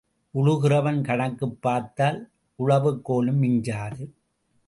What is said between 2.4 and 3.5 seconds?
உழவுக் கோலும்